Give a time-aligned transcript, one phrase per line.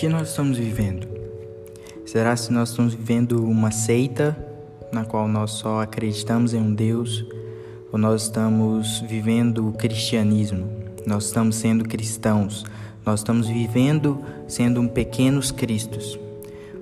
[0.00, 1.06] que nós estamos vivendo?
[2.06, 4.34] Será se nós estamos vivendo uma seita
[4.90, 7.26] na qual nós só acreditamos em um Deus
[7.92, 10.70] ou nós estamos vivendo o cristianismo?
[11.06, 12.64] Nós estamos sendo cristãos,
[13.04, 16.18] nós estamos vivendo sendo um pequenos cristos.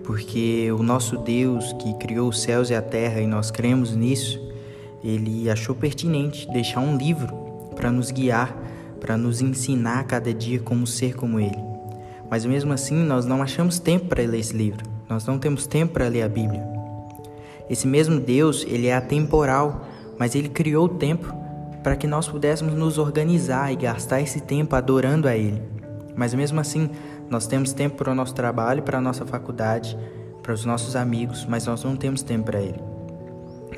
[0.04, 4.40] Porque o nosso Deus que criou os céus e a terra e nós cremos nisso,
[5.02, 7.26] ele achou pertinente deixar um livro
[7.74, 8.56] para nos guiar,
[9.00, 11.77] para nos ensinar cada dia como ser como ele.
[12.30, 14.84] Mas mesmo assim, nós não achamos tempo para ler esse livro.
[15.08, 16.62] Nós não temos tempo para ler a Bíblia.
[17.68, 19.86] Esse mesmo Deus, ele é atemporal,
[20.18, 21.34] mas ele criou o tempo
[21.82, 25.62] para que nós pudéssemos nos organizar e gastar esse tempo adorando a ele.
[26.16, 26.90] Mas mesmo assim,
[27.30, 29.96] nós temos tempo para o nosso trabalho, para a nossa faculdade,
[30.42, 32.80] para os nossos amigos, mas nós não temos tempo para ele.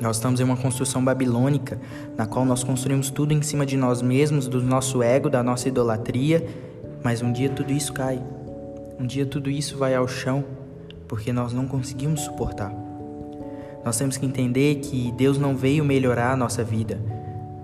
[0.01, 1.79] Nós estamos em uma construção babilônica,
[2.17, 5.67] na qual nós construímos tudo em cima de nós mesmos, do nosso ego, da nossa
[5.67, 6.43] idolatria,
[7.03, 8.19] mas um dia tudo isso cai.
[9.01, 10.45] Um dia tudo isso vai ao chão
[11.07, 12.71] porque nós não conseguimos suportar.
[13.83, 17.01] Nós temos que entender que Deus não veio melhorar a nossa vida.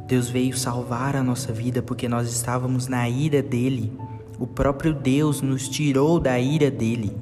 [0.07, 3.95] Deus veio salvar a nossa vida porque nós estávamos na ira dele.
[4.39, 7.15] O próprio Deus nos tirou da ira dele.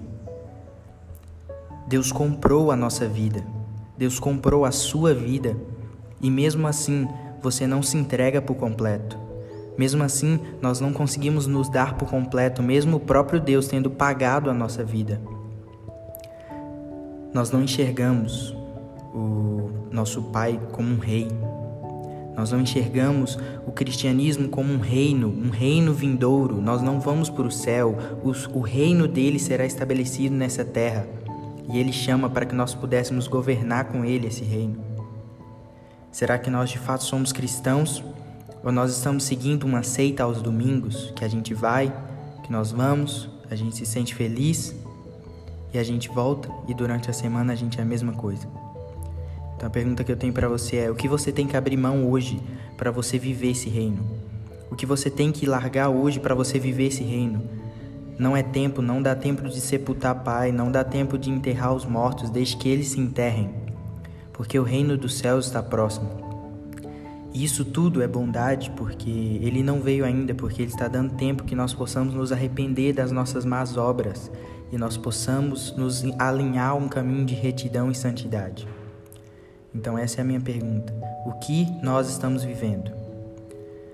[1.85, 3.45] Deus comprou a nossa vida.
[3.97, 5.57] Deus comprou a sua vida.
[6.21, 7.05] E mesmo assim,
[7.41, 9.19] você não se entrega por completo.
[9.77, 14.49] Mesmo assim, nós não conseguimos nos dar por completo, mesmo o próprio Deus tendo pagado
[14.49, 15.21] a nossa vida.
[17.33, 18.55] Nós não enxergamos
[19.13, 21.27] o nosso Pai como um rei.
[22.35, 26.61] Nós não enxergamos o cristianismo como um reino, um reino vindouro.
[26.61, 27.97] Nós não vamos para o céu.
[28.53, 31.07] O reino dele será estabelecido nessa terra.
[31.67, 34.77] E ele chama para que nós pudéssemos governar com ele esse reino.
[36.11, 38.03] Será que nós de fato somos cristãos?
[38.71, 41.93] Nós estamos seguindo uma seita aos domingos, que a gente vai,
[42.43, 44.75] que nós vamos, a gente se sente feliz
[45.71, 48.47] e a gente volta e durante a semana a gente é a mesma coisa.
[49.55, 51.77] Então a pergunta que eu tenho para você é: o que você tem que abrir
[51.77, 52.41] mão hoje
[52.75, 54.03] para você viver esse reino?
[54.71, 57.43] O que você tem que largar hoje para você viver esse reino?
[58.17, 61.85] Não é tempo, não dá tempo de sepultar pai, não dá tempo de enterrar os
[61.85, 63.53] mortos, desde que eles se enterrem,
[64.33, 66.34] porque o reino dos céus está próximo.
[67.35, 71.53] Isso tudo é bondade porque ele não veio ainda, porque ele está dando tempo que
[71.53, 74.31] nós possamos nos arrepender das nossas más obras
[74.71, 78.65] e nós possamos nos alinhar a um caminho de retidão e santidade.
[79.73, 80.93] Então essa é a minha pergunta.
[81.25, 82.89] O que nós estamos vivendo?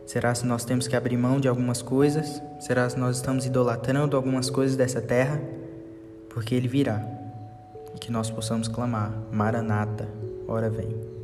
[0.05, 2.39] Será se nós temos que abrir mão de algumas coisas?
[2.59, 5.41] Será se nós estamos idolatrando algumas coisas dessa terra?
[6.29, 7.03] Porque ele virá.
[7.95, 10.07] E que nós possamos clamar: Maranata,
[10.47, 11.20] ora vem.